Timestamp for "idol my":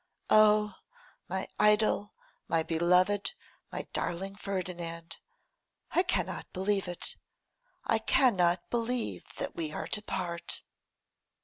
1.59-2.63